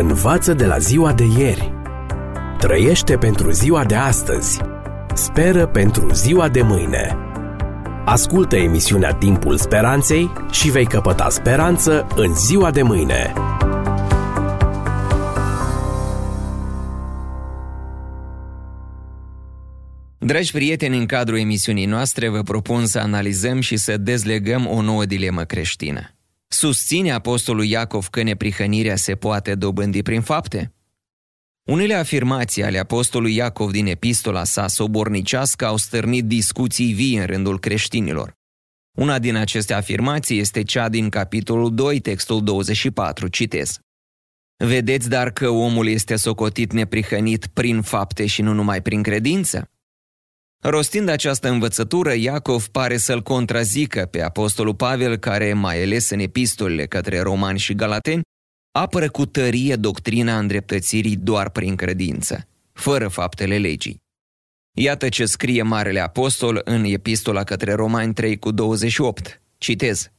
[0.00, 1.72] Învață de la ziua de ieri.
[2.58, 4.60] Trăiește pentru ziua de astăzi.
[5.14, 7.16] Speră pentru ziua de mâine.
[8.04, 13.32] Ascultă emisiunea Timpul Speranței și vei căpăta speranță în ziua de mâine.
[20.18, 25.04] Dragi prieteni, în cadrul emisiunii noastre vă propun să analizăm și să dezlegăm o nouă
[25.04, 26.17] dilemă creștină.
[26.50, 30.72] Susține apostolul Iacov că neprihănirea se poate dobândi prin fapte?
[31.64, 37.58] Unele afirmații ale apostolului Iacov din epistola sa sobornicească au stârnit discuții vii în rândul
[37.58, 38.36] creștinilor.
[38.96, 43.78] Una din aceste afirmații este cea din capitolul 2, textul 24, citez.
[44.56, 49.70] Vedeți dar că omul este socotit neprihănit prin fapte și nu numai prin credință?
[50.60, 56.86] Rostind această învățătură, Iacov pare să-l contrazică pe apostolul Pavel, care, mai ales în epistolele
[56.86, 58.22] către romani și galateni,
[58.72, 63.96] apără cu tărie doctrina îndreptățirii doar prin credință, fără faptele legii.
[64.76, 69.42] Iată ce scrie Marele Apostol în epistola către Romani 3 cu 28.
[69.58, 70.10] Citez.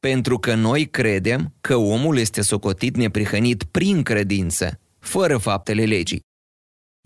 [0.00, 6.20] Pentru că noi credem că omul este socotit neprihănit prin credință, fără faptele legii.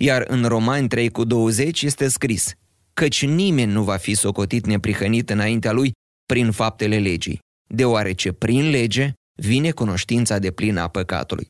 [0.01, 2.53] Iar în Romani 3 cu 20 este scris–
[2.99, 5.93] căci nimeni nu va fi socotit neprihănit înaintea lui
[6.27, 7.39] prin faptele legii,
[7.75, 11.47] deoarece prin lege vine cunoștința de plină a păcatului.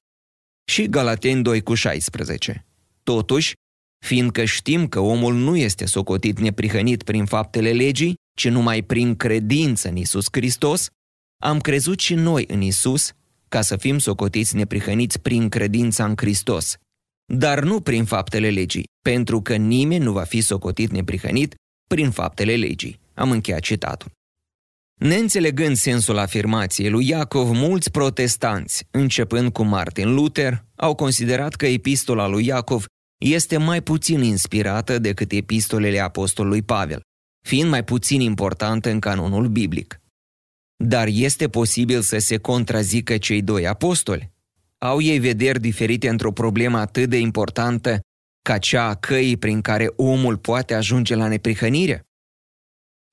[0.70, 2.66] Și Galateni 2 cu 16.
[3.02, 3.52] Totuși,
[4.06, 9.88] fiindcă știm că omul nu este socotit neprihănit prin faptele legii, ci numai prin credință
[9.88, 10.88] în Isus Hristos,
[11.42, 13.12] am crezut și noi în Isus
[13.48, 16.76] ca să fim socotiți neprihăniți prin credința în Hristos,
[17.34, 21.54] dar nu prin faptele legii, pentru că nimeni nu va fi socotit neprihănit
[21.88, 23.00] prin faptele legii.
[23.14, 24.10] Am încheiat citatul.
[25.00, 32.26] Neînțelegând sensul afirmației lui Iacov, mulți protestanți, începând cu Martin Luther, au considerat că epistola
[32.26, 32.84] lui Iacov
[33.20, 37.00] este mai puțin inspirată decât epistolele apostolului Pavel,
[37.46, 40.00] fiind mai puțin importantă în canonul biblic.
[40.84, 44.30] Dar este posibil să se contrazică cei doi apostoli?
[44.78, 48.00] Au ei vederi diferite într-o problemă atât de importantă
[48.42, 52.02] ca cea a căii prin care omul poate ajunge la neprihănire?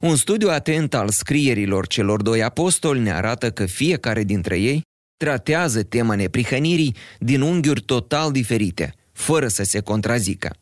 [0.03, 4.81] Un studiu atent al scrierilor celor doi apostoli ne arată că fiecare dintre ei
[5.17, 10.55] tratează tema neprihănirii din unghiuri total diferite, fără să se contrazică.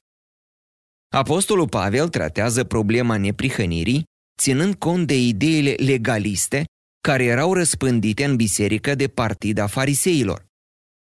[1.16, 4.04] Apostolul Pavel tratează problema neprihănirii
[4.42, 6.64] ținând cont de ideile legaliste
[7.02, 10.46] care erau răspândite în biserică de partida fariseilor.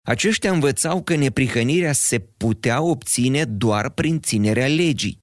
[0.10, 5.20] Aceștia învățau că neprihănirea se putea obține doar prin ținerea legii.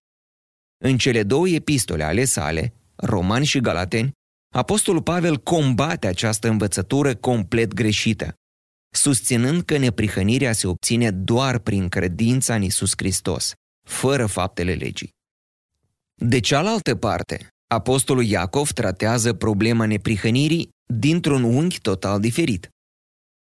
[0.84, 4.12] În cele două epistole ale sale, Romani și Galateni,
[4.54, 8.34] Apostolul Pavel combate această învățătură complet greșită,
[8.94, 13.52] susținând că neprihănirea se obține doar prin credința în Isus Hristos,
[13.88, 15.10] fără faptele legii.
[16.14, 22.70] De cealaltă parte, Apostolul Iacov tratează problema neprihănirii dintr-un unghi total diferit.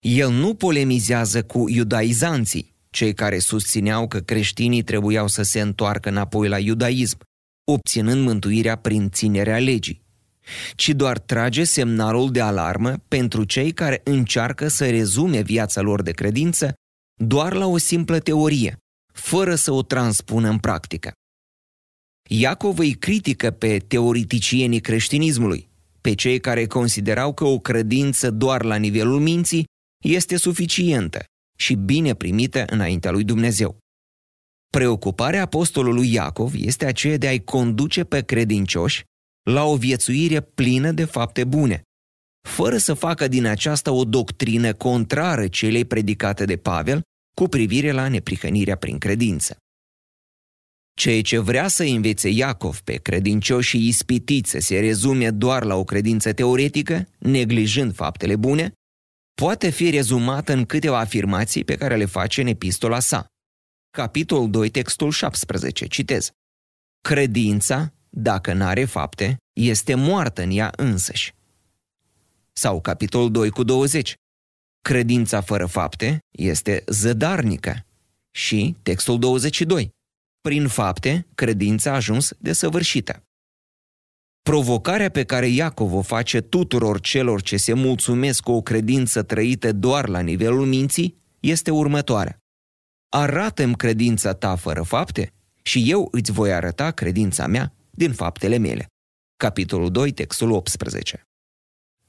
[0.07, 6.47] El nu polemizează cu iudaizanții, cei care susțineau că creștinii trebuiau să se întoarcă înapoi
[6.47, 7.17] la iudaism,
[7.71, 10.01] obținând mântuirea prin ținerea legii,
[10.75, 16.11] ci doar trage semnalul de alarmă pentru cei care încearcă să rezume viața lor de
[16.11, 16.73] credință
[17.22, 18.77] doar la o simplă teorie,
[19.13, 21.11] fără să o transpună în practică.
[22.29, 25.69] Iacov îi critică pe teoreticienii creștinismului,
[26.01, 29.66] pe cei care considerau că o credință doar la nivelul minții
[30.05, 31.25] este suficientă
[31.57, 33.77] și bine primită înaintea lui Dumnezeu.
[34.69, 39.03] Preocuparea apostolului Iacov este aceea de a-i conduce pe credincioși
[39.49, 41.81] la o viețuire plină de fapte bune,
[42.47, 47.01] fără să facă din aceasta o doctrină contrară celei predicate de Pavel
[47.35, 49.57] cu privire la neprihănirea prin credință.
[50.97, 55.83] Ceea ce vrea să învețe Iacov pe credincioșii ispitiți să se rezume doar la o
[55.83, 58.72] credință teoretică, neglijând faptele bune,
[59.41, 63.26] poate fi rezumată în câteva afirmații pe care le face în epistola sa.
[63.97, 66.32] Capitolul 2, textul 17, citez.
[67.02, 71.34] Credința, dacă n-are fapte, este moartă în ea însăși.
[72.53, 74.16] Sau capitolul 2 cu 20.
[74.82, 77.85] Credința fără fapte este zădarnică.
[78.31, 79.90] Și textul 22.
[80.41, 83.23] Prin fapte, credința a ajuns desăvârșită.
[84.49, 89.71] Provocarea pe care Iacov o face tuturor celor ce se mulțumesc cu o credință trăită
[89.71, 92.37] doar la nivelul minții este următoarea.
[93.09, 98.85] Arată-mi credința ta fără fapte și eu îți voi arăta credința mea din faptele mele.
[99.37, 101.21] Capitolul 2, textul 18.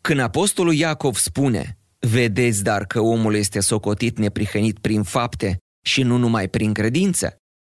[0.01, 6.17] Când apostolul Iacov spune, Vedeți dar că omul este socotit neprihănit prin fapte și nu
[6.17, 7.37] numai prin credință?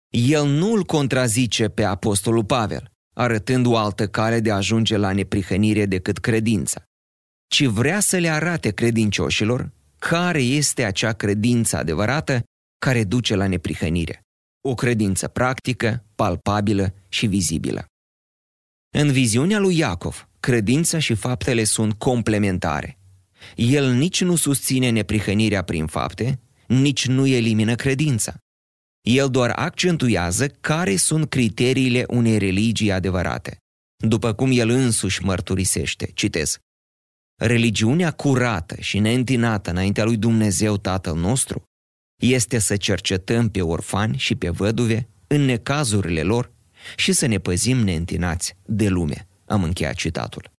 [0.09, 5.11] El nu îl contrazice pe apostolul Pavel, arătând o altă cale de a ajunge la
[5.11, 6.83] neprihănire decât credința,
[7.47, 12.43] ci vrea să le arate credincioșilor care este acea credință adevărată
[12.85, 14.21] care duce la neprihănire.
[14.61, 17.85] O credință practică, palpabilă și vizibilă.
[18.97, 22.97] În viziunea lui Iacov, credința și faptele sunt complementare.
[23.55, 28.33] El nici nu susține neprihănirea prin fapte, nici nu elimină credința.
[29.01, 33.57] El doar accentuează care sunt criteriile unei religii adevărate.
[34.07, 36.57] După cum el însuși mărturisește, citez,
[37.41, 41.63] Religiunea curată și neîntinată înaintea lui Dumnezeu Tatăl nostru
[42.21, 46.51] este să cercetăm pe orfani și pe văduve în necazurile lor
[46.95, 49.27] și să ne păzim neîntinați de lume.
[49.45, 50.51] Am încheiat citatul.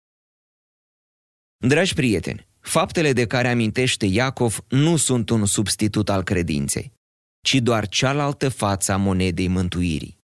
[1.67, 6.93] Dragi prieteni, faptele de care amintește Iacov nu sunt un substitut al credinței,
[7.41, 10.19] ci doar cealaltă față a monedei mântuirii.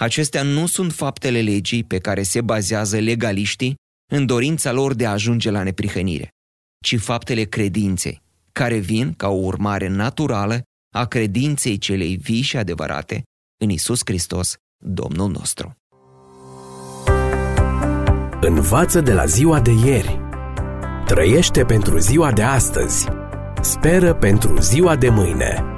[0.00, 3.74] Acestea nu sunt faptele legii pe care se bazează legaliștii
[4.12, 6.28] în dorința lor de a ajunge la neprihănire,
[6.84, 8.22] ci faptele credinței,
[8.52, 10.62] care vin ca o urmare naturală
[10.94, 13.22] a credinței celei vii și adevărate
[13.60, 15.76] în Isus Hristos, Domnul nostru.
[18.40, 20.18] Învață de la ziua de ieri.
[21.06, 23.06] Trăiește pentru ziua de astăzi.
[23.60, 25.77] Speră pentru ziua de mâine.